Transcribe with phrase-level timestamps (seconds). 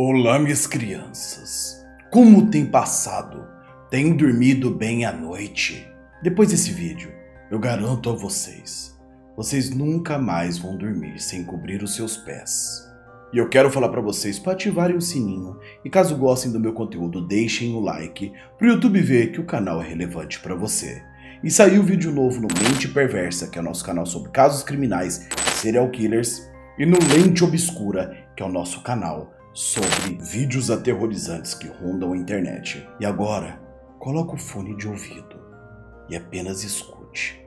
[0.00, 1.84] Olá, minhas crianças.
[2.10, 3.46] Como tem passado?
[3.90, 5.86] Tem dormido bem à noite?
[6.22, 7.12] Depois desse vídeo,
[7.50, 8.98] eu garanto a vocês,
[9.36, 12.90] vocês nunca mais vão dormir sem cobrir os seus pés.
[13.34, 16.72] E eu quero falar para vocês para ativarem o sininho e caso gostem do meu
[16.72, 21.02] conteúdo, deixem o like para o YouTube ver que o canal é relevante para você.
[21.44, 25.28] E saiu vídeo novo no Mente Perversa, que é o nosso canal sobre casos criminais
[25.56, 31.68] serial killers, e no Lente Obscura, que é o nosso canal sobre vídeos aterrorizantes que
[31.68, 32.86] rondam a internet.
[32.98, 33.60] E agora,
[33.98, 35.40] coloque o fone de ouvido
[36.08, 37.40] e apenas escute.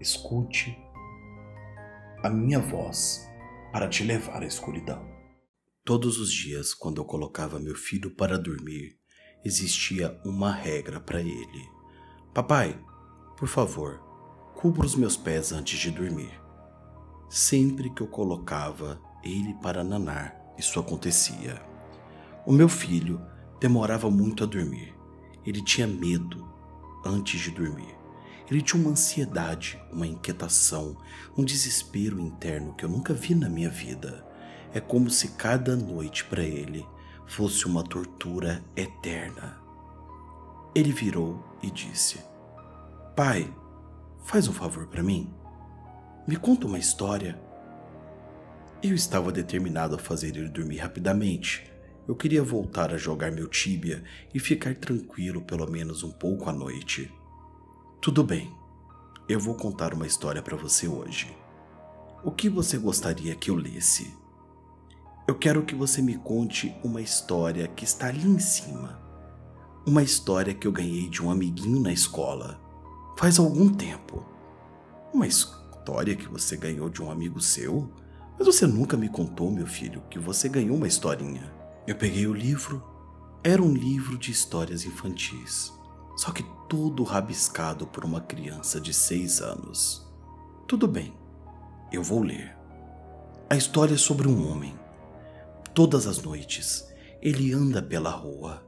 [0.00, 0.76] Escute
[2.22, 3.28] a minha voz
[3.72, 5.06] para te levar à escuridão.
[5.84, 8.98] Todos os dias, quando eu colocava meu filho para dormir,
[9.44, 11.68] existia uma regra para ele.
[12.34, 12.78] Papai,
[13.36, 13.98] por favor,
[14.54, 16.38] cubra os meus pés antes de dormir.
[17.30, 21.62] Sempre que eu colocava ele para nanar, isso acontecia.
[22.44, 23.20] O meu filho
[23.60, 24.94] demorava muito a dormir.
[25.46, 26.46] Ele tinha medo
[27.04, 27.96] antes de dormir.
[28.50, 30.96] Ele tinha uma ansiedade, uma inquietação,
[31.36, 34.26] um desespero interno que eu nunca vi na minha vida.
[34.72, 36.86] É como se cada noite para ele
[37.26, 39.58] fosse uma tortura eterna.
[40.74, 42.20] Ele virou e disse:
[43.14, 43.52] Pai,
[44.24, 45.32] faz um favor para mim.
[46.26, 47.40] Me conta uma história.
[48.80, 51.68] Eu estava determinado a fazer ele dormir rapidamente.
[52.06, 56.52] Eu queria voltar a jogar meu tíbia e ficar tranquilo pelo menos um pouco à
[56.52, 57.12] noite.
[58.00, 58.54] Tudo bem,
[59.28, 61.36] eu vou contar uma história para você hoje.
[62.22, 64.14] O que você gostaria que eu lesse?
[65.26, 69.02] Eu quero que você me conte uma história que está ali em cima.
[69.84, 72.60] Uma história que eu ganhei de um amiguinho na escola.
[73.18, 74.24] Faz algum tempo.
[75.12, 77.90] Uma história que você ganhou de um amigo seu?
[78.38, 81.52] Mas você nunca me contou, meu filho, que você ganhou uma historinha.
[81.86, 82.84] Eu peguei o livro.
[83.42, 85.72] Era um livro de histórias infantis,
[86.16, 90.06] só que todo rabiscado por uma criança de seis anos.
[90.66, 91.14] Tudo bem,
[91.92, 92.56] eu vou ler.
[93.48, 94.78] A história é sobre um homem.
[95.72, 96.86] Todas as noites,
[97.22, 98.62] ele anda pela rua.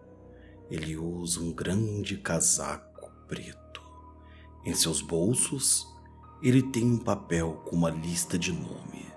[0.70, 3.82] Ele usa um grande casaco preto.
[4.64, 5.86] Em seus bolsos,
[6.42, 9.09] ele tem um papel com uma lista de nome.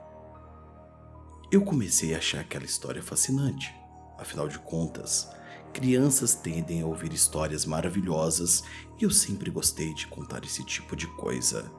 [1.53, 3.71] Eu comecei a achar aquela história fascinante.
[4.17, 5.29] Afinal de contas,
[5.71, 8.63] crianças tendem a ouvir histórias maravilhosas
[8.99, 11.71] e eu sempre gostei de contar esse tipo de coisa.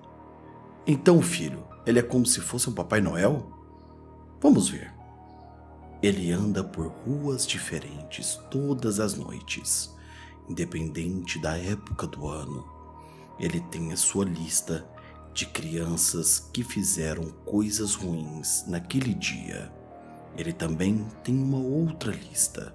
[0.87, 3.51] Então, filho, ele é como se fosse um Papai Noel?
[4.41, 4.95] Vamos ver.
[6.01, 9.93] Ele anda por ruas diferentes todas as noites,
[10.49, 12.65] independente da época do ano.
[13.41, 14.89] Ele tem a sua lista
[15.35, 19.71] de crianças que fizeram coisas ruins naquele dia.
[20.39, 22.73] Ele também tem uma outra lista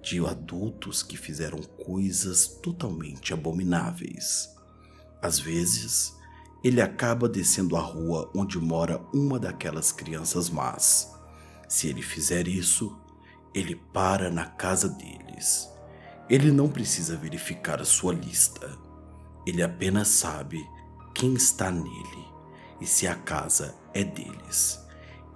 [0.00, 4.54] de adultos que fizeram coisas totalmente abomináveis.
[5.20, 6.16] Às vezes,
[6.62, 11.12] ele acaba descendo a rua onde mora uma daquelas crianças más.
[11.68, 12.96] Se ele fizer isso,
[13.52, 15.68] ele para na casa deles.
[16.28, 18.78] Ele não precisa verificar a sua lista.
[19.44, 20.64] Ele apenas sabe
[21.14, 22.24] quem está nele
[22.80, 24.78] e se a casa é deles.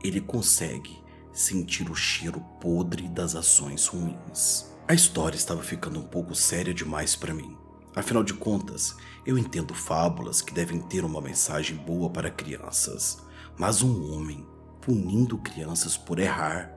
[0.03, 1.03] Ele consegue
[1.33, 4.67] sentir o cheiro podre das ações ruins.
[4.87, 7.57] A história estava ficando um pouco séria demais para mim.
[7.95, 13.19] Afinal de contas, eu entendo fábulas que devem ter uma mensagem boa para crianças,
[13.56, 14.47] mas um homem
[14.81, 16.71] punindo crianças por errar,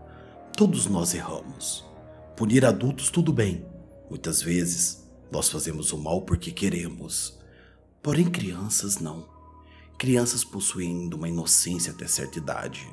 [0.55, 1.85] todos nós erramos.
[2.35, 3.65] Punir adultos, tudo bem.
[4.09, 7.36] Muitas vezes, nós fazemos o mal porque queremos.
[8.07, 9.25] Porém, crianças não.
[9.97, 12.87] Crianças possuem uma inocência até certa idade.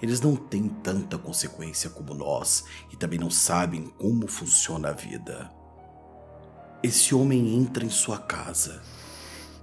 [0.00, 5.50] Eles não têm tanta consequência como nós e também não sabem como funciona a vida.
[6.84, 8.80] Esse homem entra em sua casa.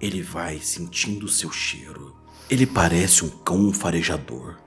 [0.01, 2.13] Ele vai sentindo seu cheiro.
[2.49, 4.57] Ele parece um cão farejador.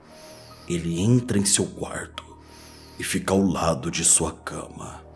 [0.67, 2.25] Ele entra em seu quarto
[2.99, 5.10] e fica ao lado de sua cama.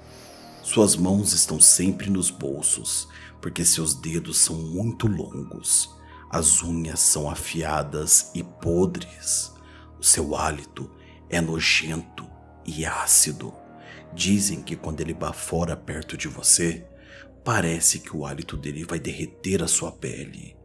[0.64, 3.06] Suas mãos estão sempre nos bolsos
[3.38, 5.94] porque seus dedos são muito longos,
[6.30, 9.52] as unhas são afiadas e podres.
[10.00, 10.90] O seu hálito
[11.28, 12.26] é nojento
[12.64, 13.54] e ácido.
[14.14, 16.86] Dizem que quando ele bafora perto de você,
[17.44, 20.56] parece que o hálito dele vai derreter a sua pele.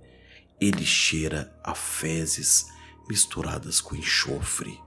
[0.62, 2.68] Ele cheira a fezes
[3.10, 4.80] misturadas com enxofre.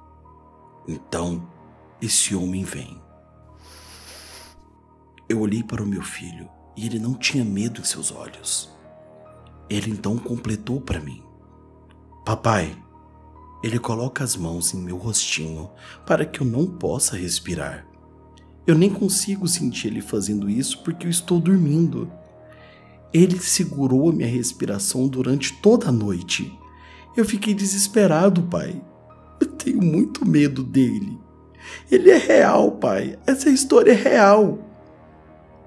[0.89, 1.53] Então,
[2.01, 3.12] esse homem vem.
[5.33, 6.47] Eu olhei para o meu filho
[6.77, 8.69] e ele não tinha medo em seus olhos.
[9.67, 11.23] Ele então completou para mim:
[12.23, 12.77] Papai,
[13.65, 15.71] ele coloca as mãos em meu rostinho
[16.07, 17.87] para que eu não possa respirar.
[18.67, 22.13] Eu nem consigo sentir ele fazendo isso porque eu estou dormindo.
[23.11, 26.53] Ele segurou a minha respiração durante toda a noite.
[27.17, 28.79] Eu fiquei desesperado, pai.
[29.41, 31.19] Eu tenho muito medo dele.
[31.91, 33.19] Ele é real, pai.
[33.27, 34.69] Essa história é real.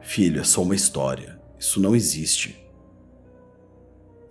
[0.05, 1.41] Filho, é só uma história.
[1.59, 2.55] Isso não existe.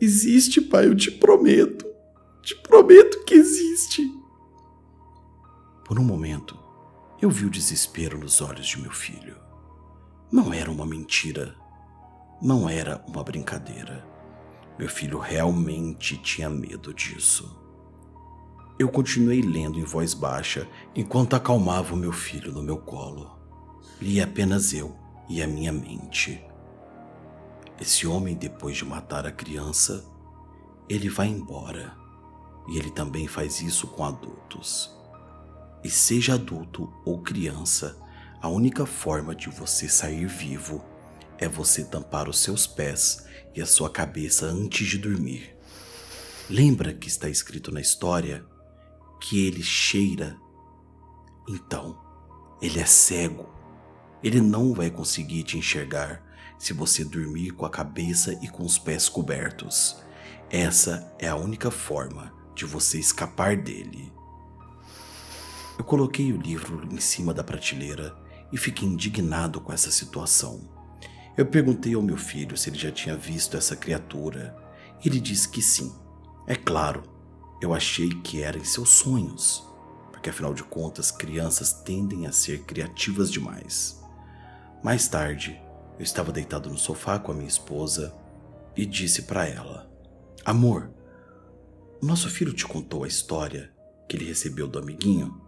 [0.01, 1.85] Existe, pai, eu te prometo.
[2.43, 4.09] Te prometo que existe.
[5.85, 6.57] Por um momento,
[7.21, 9.37] eu vi o desespero nos olhos de meu filho.
[10.31, 11.57] Não era uma mentira.
[12.41, 14.07] Não era uma brincadeira.
[14.79, 17.61] Meu filho realmente tinha medo disso.
[18.79, 23.37] Eu continuei lendo em voz baixa enquanto acalmava o meu filho no meu colo.
[24.01, 26.45] Li apenas eu e a minha mente.
[27.81, 30.05] Esse homem, depois de matar a criança,
[30.89, 31.97] ele vai embora.
[32.69, 34.91] E ele também faz isso com adultos.
[35.83, 38.01] E seja adulto ou criança,
[38.41, 40.85] a única forma de você sair vivo
[41.39, 45.55] é você tampar os seus pés e a sua cabeça antes de dormir.
[46.49, 48.45] Lembra que está escrito na história
[49.21, 50.37] que ele cheira?
[51.49, 51.99] Então,
[52.61, 53.49] ele é cego.
[54.25, 56.23] Ele não vai conseguir te enxergar
[56.59, 60.03] se você dormir com a cabeça e com os pés cobertos.
[60.49, 64.11] Essa é a única forma de você escapar dele.
[65.79, 68.17] Eu coloquei o livro em cima da prateleira
[68.51, 70.73] e fiquei indignado com essa situação.
[71.37, 74.57] Eu perguntei ao meu filho se ele já tinha visto essa criatura.
[75.05, 75.95] Ele disse que sim.
[76.47, 77.03] É claro,
[77.61, 79.69] eu achei que era em seus sonhos,
[80.11, 84.03] porque afinal de contas, crianças tendem a ser criativas demais.
[84.85, 85.59] Mais tarde,
[85.99, 88.15] eu estava deitado no sofá com a minha esposa
[88.77, 89.91] e disse para ela:
[90.45, 90.91] Amor,
[92.03, 93.73] nosso filho te contou a história
[94.07, 95.41] que ele recebeu do amiguinho?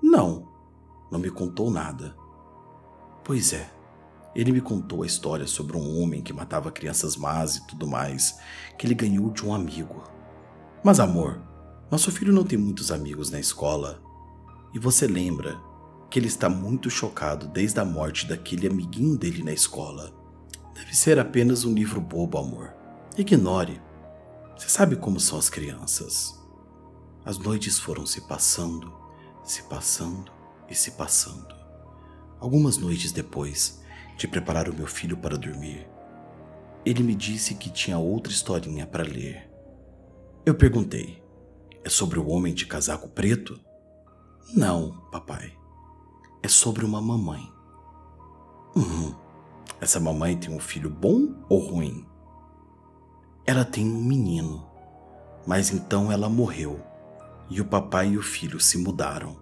[0.00, 0.48] Não,
[1.10, 2.14] não me contou nada.
[3.24, 3.68] Pois é,
[4.36, 8.38] ele me contou a história sobre um homem que matava crianças más e tudo mais,
[8.78, 10.04] que ele ganhou de um amigo.
[10.84, 11.42] Mas, amor,
[11.90, 14.00] nosso filho não tem muitos amigos na escola.
[14.72, 15.60] E você lembra
[16.10, 20.12] que ele está muito chocado desde a morte daquele amiguinho dele na escola.
[20.74, 22.74] Deve ser apenas um livro bobo, amor.
[23.16, 23.80] Ignore.
[24.56, 26.38] Você sabe como são as crianças.
[27.24, 29.00] As noites foram se passando
[29.50, 30.30] se passando
[30.68, 31.54] e se passando.
[32.38, 33.82] Algumas noites depois
[34.16, 35.88] de preparar o meu filho para dormir,
[36.84, 39.50] ele me disse que tinha outra historinha para ler.
[40.46, 41.22] Eu perguntei:
[41.84, 43.60] É sobre o homem de casaco preto?
[44.54, 45.52] Não, papai.
[46.42, 47.52] É sobre uma mamãe.
[48.74, 49.14] Uhum.
[49.80, 52.06] Essa mamãe tem um filho bom ou ruim?
[53.46, 54.66] Ela tem um menino,
[55.46, 56.80] mas então ela morreu
[57.48, 59.36] e o papai e o filho se mudaram.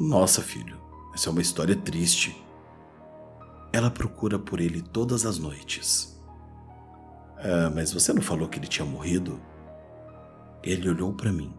[0.00, 0.80] Nossa, filho,
[1.14, 2.42] essa é uma história triste.
[3.72, 6.18] Ela procura por ele todas as noites.
[7.36, 9.40] Ah, mas você não falou que ele tinha morrido?
[10.62, 11.52] Ele olhou para mim.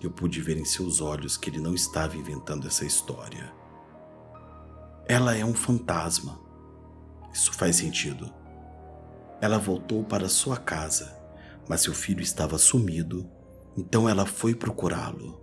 [0.00, 3.52] Eu pude ver em seus olhos que ele não estava inventando essa história.
[5.06, 6.40] Ela é um fantasma.
[7.32, 8.32] Isso faz sentido.
[9.40, 11.16] Ela voltou para sua casa,
[11.68, 13.28] mas seu filho estava sumido
[13.76, 15.40] então ela foi procurá-lo.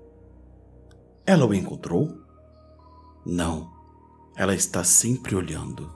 [1.25, 2.21] Ela o encontrou?
[3.25, 3.71] Não.
[4.35, 5.91] Ela está sempre olhando.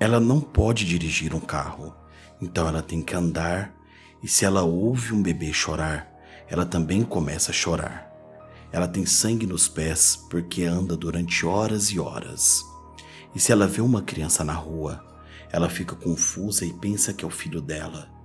[0.00, 1.94] Ela não pode dirigir um carro,
[2.40, 3.74] então ela tem que andar,
[4.22, 6.10] e se ela ouve um bebê chorar,
[6.48, 8.08] ela também começa a chorar.
[8.72, 12.64] Ela tem sangue nos pés porque anda durante horas e horas.
[13.34, 15.04] E se ela vê uma criança na rua,
[15.50, 18.18] ela fica confusa e pensa que é o filho dela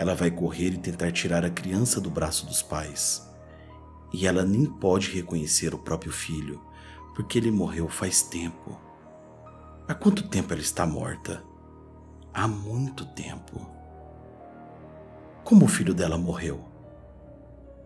[0.00, 3.28] ela vai correr e tentar tirar a criança do braço dos pais.
[4.12, 6.58] E ela nem pode reconhecer o próprio filho,
[7.14, 8.80] porque ele morreu faz tempo.
[9.86, 11.44] Há quanto tempo ela está morta?
[12.32, 13.60] Há muito tempo.
[15.44, 16.64] Como o filho dela morreu?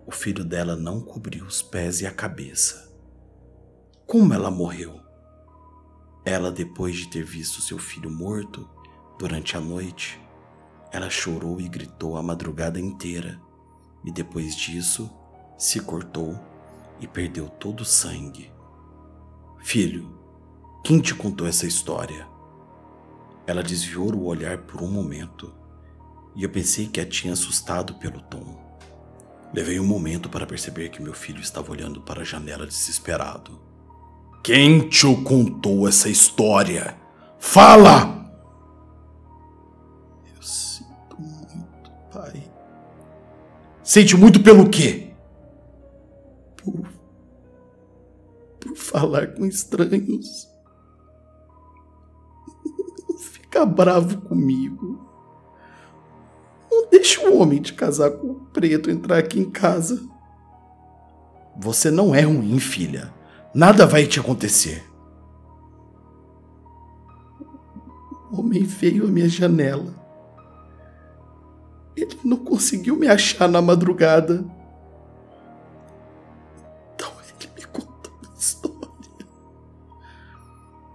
[0.07, 2.93] O filho dela não cobriu os pés e a cabeça.
[4.07, 5.01] Como ela morreu?
[6.25, 8.69] Ela, depois de ter visto seu filho morto
[9.19, 10.21] durante a noite,
[10.93, 13.41] ela chorou e gritou a madrugada inteira,
[14.05, 15.11] e depois disso
[15.59, 16.39] se cortou
[17.01, 18.53] e perdeu todo o sangue.
[19.63, 20.19] Filho,
[20.85, 22.27] quem te contou essa história?
[23.47, 25.53] Ela desviou o olhar por um momento
[26.37, 28.64] e eu pensei que a tinha assustado pelo tom.
[29.55, 33.61] Levei um momento para perceber que meu filho estava olhando para a janela desesperado.
[34.43, 36.97] Quem te contou essa história?
[37.39, 38.15] Fala!
[43.85, 45.13] Sente muito pelo quê?
[46.57, 46.89] Por,
[48.59, 50.49] por falar com estranhos.
[53.17, 55.14] ficar bravo comigo.
[56.95, 60.09] Não deixe um homem de casaco preto entrar aqui em casa.
[61.57, 63.13] Você não é ruim, filha.
[63.53, 64.85] Nada vai te acontecer.
[68.31, 69.93] O homem veio à minha janela.
[71.97, 74.45] Ele não conseguiu me achar na madrugada.
[76.95, 77.11] Então
[77.41, 79.27] ele me contou uma história.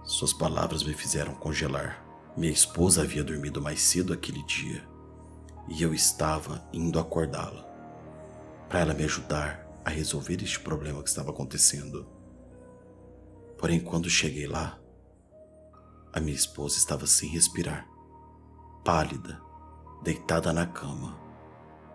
[0.04, 2.02] Suas palavras me fizeram congelar.
[2.38, 4.89] Minha esposa havia dormido mais cedo aquele dia
[5.70, 7.64] e eu estava indo acordá-la
[8.68, 12.06] para ela me ajudar a resolver este problema que estava acontecendo.
[13.56, 14.78] Porém, quando cheguei lá,
[16.12, 17.88] a minha esposa estava sem respirar,
[18.84, 19.40] pálida,
[20.02, 21.18] deitada na cama,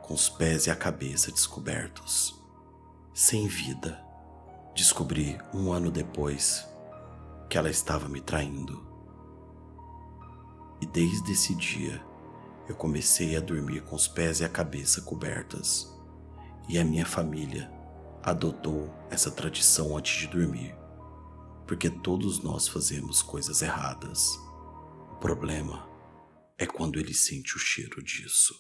[0.02, 2.42] com os pés e a cabeça descobertos,
[3.14, 4.04] sem vida.
[4.76, 6.68] Descobri um ano depois
[7.50, 8.86] que ela estava me traindo.
[10.82, 12.06] E desde esse dia,
[12.68, 15.94] eu comecei a dormir com os pés e a cabeça cobertas.
[16.68, 17.72] E a minha família
[18.24, 20.76] adotou essa tradição antes de dormir,
[21.68, 24.36] porque todos nós fazemos coisas erradas.
[25.12, 25.88] O problema
[26.58, 28.56] é quando ele sente o cheiro disso.